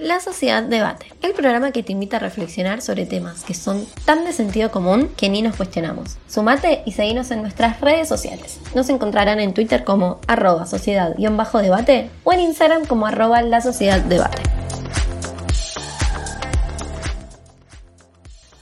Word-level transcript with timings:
La 0.00 0.18
Sociedad 0.18 0.62
Debate, 0.62 1.12
el 1.20 1.32
programa 1.32 1.72
que 1.72 1.82
te 1.82 1.92
invita 1.92 2.16
a 2.16 2.20
reflexionar 2.20 2.80
sobre 2.80 3.04
temas 3.04 3.44
que 3.44 3.52
son 3.52 3.86
tan 4.06 4.24
de 4.24 4.32
sentido 4.32 4.70
común 4.70 5.10
que 5.14 5.28
ni 5.28 5.42
nos 5.42 5.56
cuestionamos. 5.56 6.16
Sumate 6.26 6.82
y 6.86 6.92
seguinos 6.92 7.30
en 7.30 7.42
nuestras 7.42 7.82
redes 7.82 8.08
sociales. 8.08 8.60
Nos 8.74 8.88
encontrarán 8.88 9.40
en 9.40 9.52
Twitter 9.52 9.84
como 9.84 10.18
arroba 10.26 10.64
sociedad-debate 10.64 12.10
o 12.24 12.32
en 12.32 12.40
Instagram 12.40 12.86
como 12.86 13.06
arroba 13.06 13.42
la 13.42 13.60
sociedad 13.60 14.00
debate. 14.00 14.42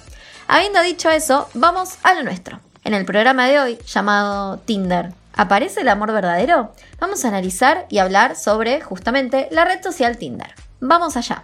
Habiendo 0.47 0.81
dicho 0.81 1.09
eso, 1.09 1.49
vamos 1.53 1.97
a 2.03 2.13
lo 2.13 2.23
nuestro. 2.23 2.59
En 2.83 2.93
el 2.93 3.05
programa 3.05 3.47
de 3.47 3.59
hoy, 3.59 3.79
llamado 3.85 4.57
Tinder, 4.59 5.13
¿aparece 5.33 5.81
el 5.81 5.89
amor 5.89 6.11
verdadero? 6.11 6.73
Vamos 6.99 7.23
a 7.23 7.29
analizar 7.29 7.85
y 7.89 7.99
hablar 7.99 8.35
sobre 8.35 8.81
justamente 8.81 9.47
la 9.51 9.65
red 9.65 9.81
social 9.83 10.17
Tinder. 10.17 10.53
Vamos 10.79 11.15
allá. 11.15 11.43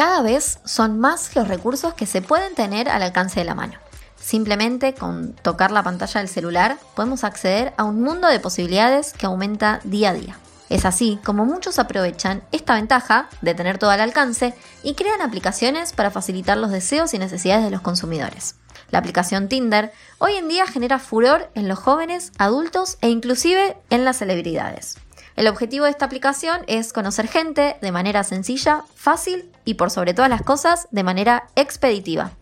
Cada 0.00 0.22
vez 0.22 0.60
son 0.64 0.98
más 0.98 1.36
los 1.36 1.46
recursos 1.46 1.92
que 1.92 2.06
se 2.06 2.22
pueden 2.22 2.54
tener 2.54 2.88
al 2.88 3.02
alcance 3.02 3.38
de 3.38 3.44
la 3.44 3.54
mano. 3.54 3.74
Simplemente 4.18 4.94
con 4.94 5.34
tocar 5.34 5.72
la 5.72 5.82
pantalla 5.82 6.20
del 6.20 6.28
celular 6.30 6.78
podemos 6.96 7.22
acceder 7.22 7.74
a 7.76 7.84
un 7.84 8.00
mundo 8.00 8.26
de 8.26 8.40
posibilidades 8.40 9.12
que 9.12 9.26
aumenta 9.26 9.80
día 9.84 10.08
a 10.08 10.14
día. 10.14 10.38
Es 10.70 10.86
así 10.86 11.18
como 11.22 11.44
muchos 11.44 11.78
aprovechan 11.78 12.42
esta 12.50 12.76
ventaja 12.76 13.28
de 13.42 13.52
tener 13.52 13.76
todo 13.76 13.90
al 13.90 14.00
alcance 14.00 14.54
y 14.82 14.94
crean 14.94 15.20
aplicaciones 15.20 15.92
para 15.92 16.10
facilitar 16.10 16.56
los 16.56 16.70
deseos 16.70 17.12
y 17.12 17.18
necesidades 17.18 17.66
de 17.66 17.70
los 17.70 17.82
consumidores. 17.82 18.54
La 18.90 19.00
aplicación 19.00 19.50
Tinder 19.50 19.92
hoy 20.16 20.36
en 20.36 20.48
día 20.48 20.66
genera 20.66 20.98
furor 20.98 21.50
en 21.54 21.68
los 21.68 21.78
jóvenes, 21.78 22.32
adultos 22.38 22.96
e 23.02 23.10
inclusive 23.10 23.76
en 23.90 24.06
las 24.06 24.16
celebridades. 24.16 24.96
El 25.36 25.46
objetivo 25.46 25.84
de 25.84 25.90
esta 25.90 26.04
aplicación 26.04 26.62
es 26.66 26.92
conocer 26.92 27.28
gente 27.28 27.76
de 27.80 27.92
manera 27.92 28.24
sencilla, 28.24 28.84
fácil 28.94 29.50
y 29.64 29.74
por 29.74 29.90
sobre 29.90 30.14
todas 30.14 30.30
las 30.30 30.42
cosas 30.42 30.88
de 30.90 31.02
manera 31.02 31.48
expeditiva. 31.56 32.32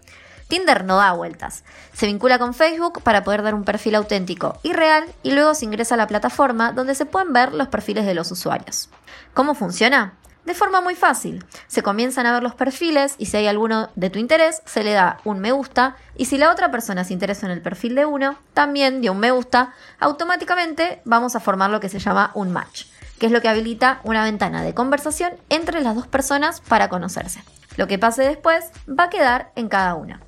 Tinder 0.48 0.84
no 0.84 0.96
da 0.96 1.12
vueltas. 1.12 1.62
Se 1.92 2.06
vincula 2.06 2.38
con 2.38 2.54
Facebook 2.54 3.02
para 3.02 3.22
poder 3.22 3.42
dar 3.42 3.54
un 3.54 3.64
perfil 3.64 3.94
auténtico 3.94 4.58
y 4.62 4.72
real 4.72 5.04
y 5.22 5.32
luego 5.32 5.54
se 5.54 5.66
ingresa 5.66 5.94
a 5.94 5.98
la 5.98 6.06
plataforma 6.06 6.72
donde 6.72 6.94
se 6.94 7.06
pueden 7.06 7.34
ver 7.34 7.52
los 7.52 7.68
perfiles 7.68 8.06
de 8.06 8.14
los 8.14 8.32
usuarios. 8.32 8.88
¿Cómo 9.34 9.54
funciona? 9.54 10.14
De 10.44 10.54
forma 10.54 10.80
muy 10.80 10.94
fácil. 10.94 11.44
Se 11.66 11.82
comienzan 11.82 12.26
a 12.26 12.32
ver 12.32 12.42
los 12.42 12.54
perfiles 12.54 13.16
y 13.18 13.26
si 13.26 13.36
hay 13.36 13.46
alguno 13.46 13.90
de 13.96 14.08
tu 14.08 14.18
interés, 14.18 14.62
se 14.64 14.82
le 14.82 14.92
da 14.92 15.20
un 15.24 15.40
me 15.40 15.52
gusta 15.52 15.96
y 16.16 16.24
si 16.24 16.38
la 16.38 16.50
otra 16.50 16.70
persona 16.70 17.04
se 17.04 17.12
interesa 17.12 17.46
en 17.46 17.52
el 17.52 17.60
perfil 17.60 17.94
de 17.94 18.06
uno, 18.06 18.36
también 18.54 19.00
dio 19.00 19.12
un 19.12 19.18
me 19.18 19.30
gusta, 19.30 19.74
automáticamente 20.00 21.02
vamos 21.04 21.36
a 21.36 21.40
formar 21.40 21.70
lo 21.70 21.80
que 21.80 21.88
se 21.88 21.98
llama 21.98 22.30
un 22.34 22.50
match, 22.52 22.86
que 23.18 23.26
es 23.26 23.32
lo 23.32 23.42
que 23.42 23.48
habilita 23.48 24.00
una 24.04 24.24
ventana 24.24 24.62
de 24.62 24.74
conversación 24.74 25.32
entre 25.50 25.82
las 25.82 25.94
dos 25.94 26.06
personas 26.06 26.62
para 26.62 26.88
conocerse. 26.88 27.42
Lo 27.76 27.86
que 27.86 27.98
pase 27.98 28.22
después 28.22 28.70
va 28.88 29.04
a 29.04 29.10
quedar 29.10 29.52
en 29.54 29.68
cada 29.68 29.94
una. 29.94 30.20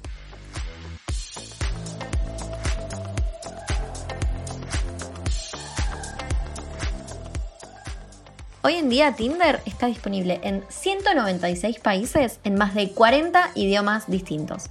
Hoy 8.63 8.75
en 8.75 8.91
día 8.91 9.15
Tinder 9.15 9.63
está 9.65 9.87
disponible 9.87 10.39
en 10.43 10.63
196 10.69 11.81
países 11.81 12.41
en 12.45 12.57
más 12.57 12.75
de 12.75 12.91
40 12.91 13.53
idiomas 13.55 14.11
distintos. 14.11 14.67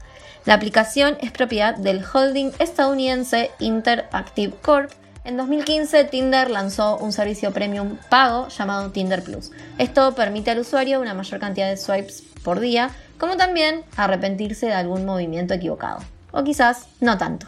La 0.45 0.53
aplicación 0.53 1.17
es 1.21 1.31
propiedad 1.31 1.75
del 1.75 2.05
holding 2.05 2.51
estadounidense 2.59 3.49
Interactive 3.57 4.53
Corp. 4.61 4.91
En 5.23 5.37
2015 5.37 6.03
Tinder 6.03 6.51
lanzó 6.51 6.97
un 6.97 7.11
servicio 7.11 7.51
premium 7.51 7.97
pago 8.11 8.47
llamado 8.49 8.91
Tinder 8.91 9.23
Plus. 9.23 9.51
Esto 9.79 10.13
permite 10.13 10.51
al 10.51 10.59
usuario 10.59 11.01
una 11.01 11.15
mayor 11.15 11.39
cantidad 11.39 11.67
de 11.67 11.77
swipes 11.77 12.21
por 12.43 12.59
día, 12.59 12.91
como 13.17 13.37
también 13.37 13.83
arrepentirse 13.97 14.67
de 14.67 14.73
algún 14.73 15.03
movimiento 15.03 15.55
equivocado. 15.55 15.97
O 16.31 16.43
quizás 16.43 16.85
no 16.99 17.17
tanto. 17.17 17.47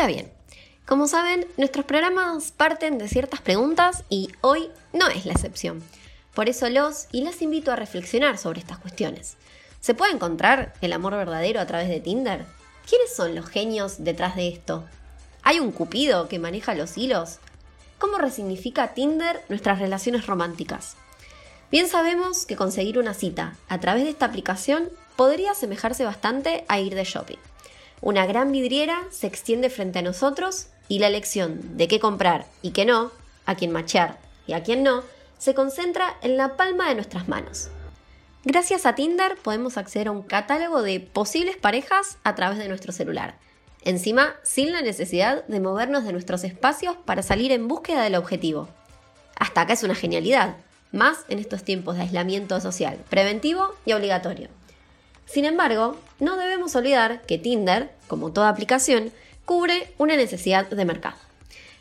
Ahora 0.00 0.14
bien, 0.14 0.32
como 0.86 1.06
saben, 1.08 1.46
nuestros 1.58 1.84
programas 1.84 2.52
parten 2.52 2.96
de 2.96 3.06
ciertas 3.06 3.42
preguntas 3.42 4.02
y 4.08 4.30
hoy 4.40 4.70
no 4.94 5.08
es 5.08 5.26
la 5.26 5.34
excepción. 5.34 5.82
Por 6.32 6.48
eso 6.48 6.70
los 6.70 7.06
y 7.12 7.20
las 7.20 7.42
invito 7.42 7.70
a 7.70 7.76
reflexionar 7.76 8.38
sobre 8.38 8.60
estas 8.60 8.78
cuestiones. 8.78 9.36
¿Se 9.82 9.92
puede 9.92 10.14
encontrar 10.14 10.72
el 10.80 10.94
amor 10.94 11.16
verdadero 11.16 11.60
a 11.60 11.66
través 11.66 11.90
de 11.90 12.00
Tinder? 12.00 12.46
¿Quiénes 12.88 13.14
son 13.14 13.34
los 13.34 13.46
genios 13.50 14.02
detrás 14.02 14.36
de 14.36 14.48
esto? 14.48 14.86
¿Hay 15.42 15.60
un 15.60 15.70
cupido 15.70 16.28
que 16.28 16.38
maneja 16.38 16.74
los 16.74 16.96
hilos? 16.96 17.36
¿Cómo 17.98 18.16
resignifica 18.16 18.94
Tinder 18.94 19.44
nuestras 19.50 19.80
relaciones 19.80 20.26
románticas? 20.26 20.96
Bien 21.70 21.88
sabemos 21.88 22.46
que 22.46 22.56
conseguir 22.56 22.98
una 22.98 23.12
cita 23.12 23.58
a 23.68 23.78
través 23.80 24.04
de 24.04 24.10
esta 24.10 24.24
aplicación 24.24 24.88
podría 25.16 25.50
asemejarse 25.50 26.06
bastante 26.06 26.64
a 26.68 26.80
ir 26.80 26.94
de 26.94 27.04
shopping. 27.04 27.36
Una 28.02 28.24
gran 28.24 28.50
vidriera 28.50 29.02
se 29.10 29.26
extiende 29.26 29.68
frente 29.68 29.98
a 29.98 30.02
nosotros 30.02 30.68
y 30.88 31.00
la 31.00 31.08
elección 31.08 31.76
de 31.76 31.86
qué 31.86 32.00
comprar 32.00 32.46
y 32.62 32.70
qué 32.70 32.86
no, 32.86 33.12
a 33.44 33.54
quién 33.56 33.72
machear 33.72 34.18
y 34.46 34.54
a 34.54 34.62
quién 34.62 34.82
no, 34.82 35.02
se 35.38 35.54
concentra 35.54 36.16
en 36.22 36.36
la 36.36 36.56
palma 36.56 36.88
de 36.88 36.94
nuestras 36.94 37.28
manos. 37.28 37.68
Gracias 38.44 38.86
a 38.86 38.94
Tinder 38.94 39.36
podemos 39.36 39.76
acceder 39.76 40.08
a 40.08 40.12
un 40.12 40.22
catálogo 40.22 40.80
de 40.82 41.00
posibles 41.00 41.58
parejas 41.58 42.16
a 42.24 42.34
través 42.34 42.58
de 42.58 42.68
nuestro 42.68 42.92
celular. 42.92 43.36
Encima, 43.82 44.34
sin 44.42 44.72
la 44.72 44.80
necesidad 44.80 45.44
de 45.46 45.60
movernos 45.60 46.04
de 46.04 46.12
nuestros 46.12 46.44
espacios 46.44 46.96
para 47.04 47.22
salir 47.22 47.52
en 47.52 47.68
búsqueda 47.68 48.02
del 48.02 48.14
objetivo. 48.14 48.68
Hasta 49.36 49.62
acá 49.62 49.74
es 49.74 49.82
una 49.82 49.94
genialidad, 49.94 50.56
más 50.90 51.24
en 51.28 51.38
estos 51.38 51.64
tiempos 51.64 51.96
de 51.96 52.02
aislamiento 52.02 52.60
social, 52.60 52.98
preventivo 53.10 53.74
y 53.84 53.92
obligatorio. 53.92 54.48
Sin 55.30 55.44
embargo, 55.44 55.96
no 56.18 56.36
debemos 56.36 56.74
olvidar 56.74 57.22
que 57.22 57.38
Tinder, 57.38 57.92
como 58.08 58.32
toda 58.32 58.48
aplicación, 58.48 59.12
cubre 59.44 59.94
una 59.96 60.16
necesidad 60.16 60.66
de 60.66 60.84
mercado. 60.84 61.16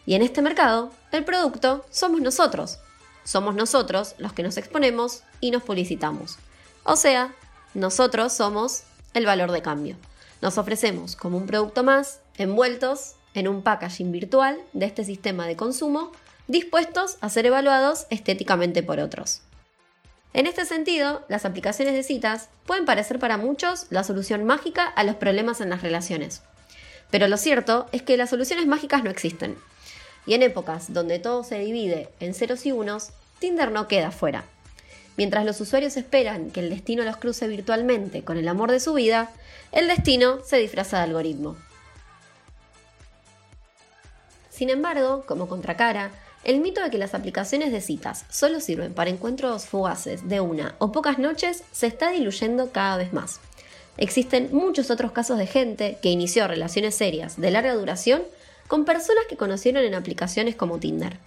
Y 0.06 0.14
en 0.14 0.22
este 0.22 0.44
mercado, 0.44 0.92
el 1.12 1.26
producto 1.26 1.84
somos 1.90 2.22
nosotros. 2.22 2.78
Somos 3.24 3.56
nosotros 3.56 4.14
los 4.20 4.34
que 4.34 4.44
nos 4.44 4.58
exponemos 4.58 5.24
y 5.42 5.50
nos 5.50 5.64
publicitamos. 5.64 6.38
O 6.84 6.96
sea, 6.96 7.34
nosotros 7.74 8.34
somos 8.34 8.84
el 9.16 9.26
valor 9.26 9.52
de 9.52 9.64
cambio. 9.64 9.96
Nos 10.42 10.60
ofrecemos 10.60 11.16
como 11.16 11.38
un 11.38 11.48
producto 11.48 11.84
más, 11.84 12.20
envueltos 12.38 13.16
en 13.34 13.48
un 13.48 13.64
packaging 13.64 14.12
virtual 14.12 14.60
de 14.74 14.86
este 14.86 15.04
sistema 15.04 15.48
de 15.48 15.56
consumo, 15.56 16.12
dispuestos 16.48 17.18
a 17.20 17.30
ser 17.30 17.48
evaluados 17.48 18.06
estéticamente 18.12 18.84
por 18.84 19.00
otros. 19.00 19.42
En 20.34 20.46
este 20.46 20.66
sentido, 20.66 21.26
las 21.28 21.46
aplicaciones 21.46 21.96
de 21.96 22.04
citas 22.04 22.50
pueden 22.66 22.86
parecer 22.86 23.18
para 23.18 23.38
muchos 23.38 23.88
la 23.90 24.04
solución 24.04 24.46
mágica 24.46 24.86
a 24.86 25.04
los 25.04 25.16
problemas 25.16 25.60
en 25.60 25.72
las 25.72 25.82
relaciones. 25.82 26.44
Pero 27.10 27.28
lo 27.28 27.38
cierto 27.38 27.88
es 27.92 28.04
que 28.04 28.18
las 28.18 28.30
soluciones 28.30 28.68
mágicas 28.68 29.04
no 29.04 29.10
existen. 29.10 29.58
Y 30.28 30.36
en 30.36 30.44
épocas 30.44 30.94
donde 30.94 31.18
todo 31.18 31.44
se 31.44 31.58
divide 31.58 32.10
en 32.20 32.36
ceros 32.36 32.66
y 32.68 32.72
unos, 32.72 33.10
Tinder 33.40 33.72
no 33.72 33.88
queda 33.88 34.12
fuera. 34.12 34.44
Mientras 35.18 35.46
los 35.46 35.60
usuarios 35.60 35.98
esperan 35.98 36.52
que 36.52 36.60
el 36.60 36.70
destino 36.70 37.04
los 37.04 37.18
cruce 37.18 37.48
virtualmente 37.48 38.24
con 38.24 38.38
el 38.38 38.48
amor 38.48 38.72
de 38.72 38.80
su 38.80 38.94
vida, 38.94 39.32
el 39.72 39.88
destino 39.88 40.40
se 40.46 40.58
disfraza 40.58 40.98
de 40.98 41.04
algoritmo. 41.04 41.58
Sin 44.50 44.70
embargo, 44.70 45.24
como 45.26 45.48
contracara, 45.48 46.12
el 46.44 46.62
mito 46.62 46.82
de 46.82 46.90
que 46.90 46.98
las 46.98 47.14
aplicaciones 47.14 47.72
de 47.72 47.82
citas 47.82 48.26
solo 48.30 48.60
sirven 48.60 48.94
para 48.94 49.10
encuentros 49.10 49.66
fugaces 49.66 50.28
de 50.28 50.40
una 50.40 50.76
o 50.80 50.92
pocas 50.92 51.20
noches 51.20 51.64
se 51.72 51.88
está 51.88 52.12
diluyendo 52.12 52.72
cada 52.72 52.98
vez 52.98 53.12
más. 53.14 53.40
Existen 53.98 54.50
muchos 54.54 54.90
otros 54.92 55.12
casos 55.12 55.38
de 55.38 55.48
gente 55.48 55.98
que 56.02 56.10
inició 56.10 56.48
relaciones 56.48 56.96
serias 56.96 57.40
de 57.40 57.52
larga 57.52 57.74
duración 57.74 58.24
con 58.68 58.86
personas 58.86 59.26
que 59.28 59.36
conocieron 59.36 59.84
en 59.84 59.96
aplicaciones 59.96 60.56
como 60.56 60.80
Tinder. 60.80 61.18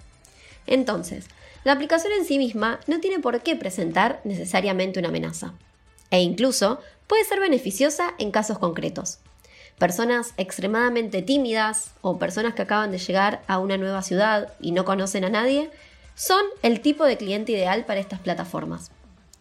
Entonces, 0.66 1.26
la 1.64 1.72
aplicación 1.72 2.12
en 2.12 2.24
sí 2.24 2.38
misma 2.38 2.80
no 2.86 3.00
tiene 3.00 3.18
por 3.18 3.40
qué 3.42 3.56
presentar 3.56 4.20
necesariamente 4.24 4.98
una 4.98 5.08
amenaza. 5.08 5.52
E 6.10 6.20
incluso 6.20 6.80
puede 7.06 7.24
ser 7.24 7.40
beneficiosa 7.40 8.14
en 8.18 8.30
casos 8.30 8.58
concretos 8.58 9.18
personas 9.78 10.34
extremadamente 10.36 11.22
tímidas 11.22 11.92
o 12.00 12.18
personas 12.18 12.54
que 12.54 12.62
acaban 12.62 12.90
de 12.90 12.98
llegar 12.98 13.42
a 13.46 13.58
una 13.58 13.76
nueva 13.76 14.02
ciudad 14.02 14.52
y 14.60 14.72
no 14.72 14.84
conocen 14.84 15.24
a 15.24 15.30
nadie, 15.30 15.70
son 16.14 16.44
el 16.62 16.80
tipo 16.80 17.04
de 17.04 17.16
cliente 17.16 17.52
ideal 17.52 17.84
para 17.84 18.00
estas 18.00 18.20
plataformas. 18.20 18.90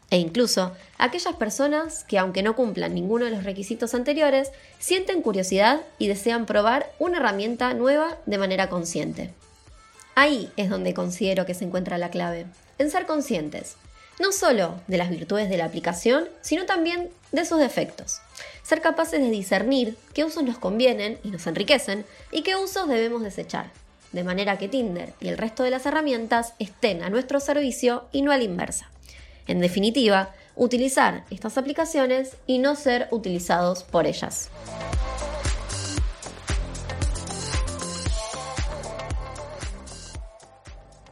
E 0.09 0.17
incluso 0.17 0.73
aquellas 0.97 1.35
personas 1.35 2.03
que 2.03 2.17
aunque 2.17 2.43
no 2.43 2.55
cumplan 2.55 2.93
ninguno 2.93 3.25
de 3.25 3.31
los 3.31 3.45
requisitos 3.45 3.93
anteriores, 3.93 4.51
sienten 4.77 5.21
curiosidad 5.21 5.81
y 5.99 6.07
desean 6.09 6.45
probar 6.45 6.91
una 6.99 7.17
herramienta 7.17 7.73
nueva 7.73 8.17
de 8.25 8.37
manera 8.37 8.67
consciente. 8.67 9.33
Ahí 10.15 10.51
es 10.57 10.69
donde 10.69 10.93
considero 10.93 11.45
que 11.45 11.53
se 11.53 11.63
encuentra 11.63 11.97
la 11.97 12.09
clave, 12.09 12.45
en 12.77 12.91
ser 12.91 13.05
conscientes, 13.05 13.77
no 14.19 14.31
solo 14.31 14.79
de 14.87 14.97
las 14.97 15.09
virtudes 15.09 15.49
de 15.49 15.57
la 15.57 15.65
aplicación, 15.65 16.29
sino 16.41 16.65
también 16.65 17.09
de 17.31 17.45
sus 17.45 17.59
defectos. 17.59 18.21
Ser 18.63 18.81
capaces 18.81 19.19
de 19.19 19.29
discernir 19.29 19.97
qué 20.13 20.23
usos 20.23 20.43
nos 20.43 20.57
convienen 20.57 21.19
y 21.23 21.29
nos 21.29 21.47
enriquecen 21.47 22.05
y 22.31 22.43
qué 22.43 22.55
usos 22.55 22.87
debemos 22.87 23.23
desechar, 23.23 23.71
de 24.11 24.23
manera 24.23 24.57
que 24.57 24.67
Tinder 24.67 25.13
y 25.19 25.29
el 25.29 25.37
resto 25.37 25.63
de 25.63 25.71
las 25.71 25.85
herramientas 25.85 26.53
estén 26.59 27.03
a 27.03 27.09
nuestro 27.09 27.39
servicio 27.39 28.05
y 28.11 28.21
no 28.21 28.31
a 28.31 28.37
la 28.37 28.43
inversa. 28.43 28.89
En 29.47 29.59
definitiva, 29.59 30.33
utilizar 30.55 31.23
estas 31.31 31.57
aplicaciones 31.57 32.37
y 32.45 32.59
no 32.59 32.75
ser 32.75 33.07
utilizados 33.11 33.83
por 33.83 34.05
ellas. 34.05 34.49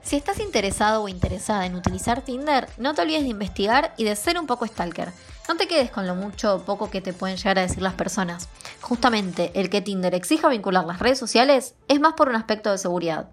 Si 0.09 0.15
estás 0.15 0.39
interesado 0.39 1.03
o 1.03 1.07
interesada 1.07 1.67
en 1.67 1.75
utilizar 1.75 2.23
Tinder, 2.23 2.67
no 2.79 2.95
te 2.95 3.03
olvides 3.03 3.21
de 3.21 3.29
investigar 3.29 3.93
y 3.95 4.05
de 4.05 4.15
ser 4.15 4.39
un 4.39 4.47
poco 4.47 4.65
stalker. 4.65 5.13
No 5.47 5.55
te 5.55 5.67
quedes 5.67 5.91
con 5.91 6.07
lo 6.07 6.15
mucho 6.15 6.55
o 6.55 6.63
poco 6.63 6.89
que 6.89 6.99
te 6.99 7.13
pueden 7.13 7.37
llegar 7.37 7.59
a 7.59 7.61
decir 7.61 7.83
las 7.83 7.93
personas. 7.93 8.49
Justamente 8.81 9.51
el 9.53 9.69
que 9.69 9.81
Tinder 9.81 10.15
exija 10.15 10.49
vincular 10.49 10.83
las 10.85 10.97
redes 10.97 11.19
sociales 11.19 11.75
es 11.87 11.99
más 11.99 12.13
por 12.13 12.27
un 12.27 12.35
aspecto 12.35 12.71
de 12.71 12.79
seguridad. 12.79 13.29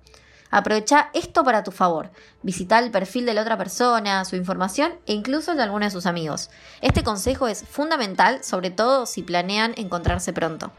Aprovecha 0.51 1.09
esto 1.15 1.45
para 1.45 1.63
tu 1.63 1.71
favor. 1.71 2.11
Visita 2.43 2.79
el 2.79 2.91
perfil 2.91 3.25
de 3.25 3.33
la 3.33 3.41
otra 3.41 3.57
persona, 3.57 4.23
su 4.27 4.37
información 4.37 4.93
e 5.07 5.15
incluso 5.15 5.53
el 5.53 5.57
de 5.57 5.63
alguno 5.63 5.87
de 5.87 5.91
sus 5.91 6.05
amigos. 6.05 6.51
Este 6.83 7.03
consejo 7.03 7.49
es 7.49 7.65
fundamental, 7.67 8.45
sobre 8.45 8.71
todo 8.71 9.07
si 9.07 9.23
planean 9.23 9.73
encontrarse 9.79 10.35
pronto. 10.35 10.73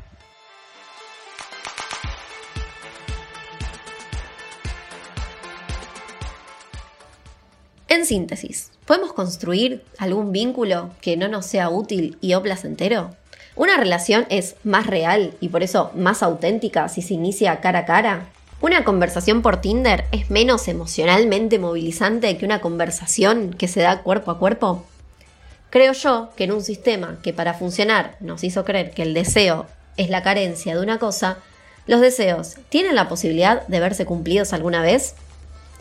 Síntesis, 8.07 8.71
¿podemos 8.85 9.13
construir 9.13 9.83
algún 9.97 10.31
vínculo 10.31 10.91
que 11.01 11.17
no 11.17 11.27
nos 11.27 11.45
sea 11.45 11.69
útil 11.69 12.17
y 12.21 12.33
o 12.33 12.41
placentero? 12.41 13.11
¿Una 13.55 13.77
relación 13.77 14.25
es 14.29 14.55
más 14.63 14.87
real 14.87 15.33
y 15.39 15.49
por 15.49 15.63
eso 15.63 15.91
más 15.95 16.23
auténtica 16.23 16.89
si 16.89 17.01
se 17.01 17.15
inicia 17.15 17.59
cara 17.59 17.79
a 17.79 17.85
cara? 17.85 18.29
¿Una 18.61 18.83
conversación 18.83 19.41
por 19.41 19.61
Tinder 19.61 20.05
es 20.11 20.29
menos 20.29 20.67
emocionalmente 20.67 21.59
movilizante 21.59 22.37
que 22.37 22.45
una 22.45 22.61
conversación 22.61 23.53
que 23.53 23.67
se 23.67 23.81
da 23.81 24.01
cuerpo 24.01 24.31
a 24.31 24.39
cuerpo? 24.39 24.85
Creo 25.69 25.93
yo 25.93 26.29
que 26.35 26.45
en 26.45 26.53
un 26.53 26.63
sistema 26.63 27.19
que 27.21 27.33
para 27.33 27.53
funcionar 27.53 28.15
nos 28.19 28.43
hizo 28.43 28.63
creer 28.63 28.91
que 28.91 29.03
el 29.03 29.13
deseo 29.13 29.67
es 29.97 30.09
la 30.09 30.23
carencia 30.23 30.75
de 30.75 30.81
una 30.81 30.97
cosa, 30.97 31.37
los 31.87 32.01
deseos 32.01 32.55
tienen 32.69 32.95
la 32.95 33.09
posibilidad 33.09 33.67
de 33.67 33.79
verse 33.79 34.05
cumplidos 34.05 34.53
alguna 34.53 34.81
vez? 34.81 35.15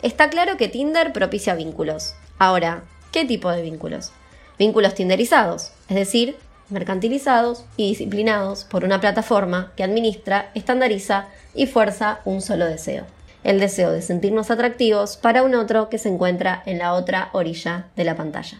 Está 0.03 0.29
claro 0.29 0.57
que 0.57 0.67
Tinder 0.67 1.11
propicia 1.11 1.55
vínculos. 1.55 2.13
Ahora, 2.37 2.83
¿qué 3.11 3.25
tipo 3.25 3.49
de 3.49 3.63
vínculos? 3.63 4.11
Vínculos 4.59 4.93
tinderizados, 4.93 5.71
es 5.89 5.95
decir, 5.95 6.35
mercantilizados 6.69 7.65
y 7.77 7.89
disciplinados 7.89 8.63
por 8.63 8.83
una 8.83 9.01
plataforma 9.01 9.71
que 9.75 9.83
administra, 9.83 10.51
estandariza 10.53 11.29
y 11.55 11.65
fuerza 11.65 12.19
un 12.25 12.41
solo 12.41 12.65
deseo. 12.65 13.05
El 13.43 13.59
deseo 13.59 13.91
de 13.91 14.03
sentirnos 14.03 14.51
atractivos 14.51 15.17
para 15.17 15.41
un 15.41 15.55
otro 15.55 15.89
que 15.89 15.97
se 15.97 16.09
encuentra 16.09 16.61
en 16.67 16.77
la 16.77 16.93
otra 16.93 17.29
orilla 17.33 17.87
de 17.95 18.03
la 18.03 18.15
pantalla. 18.15 18.59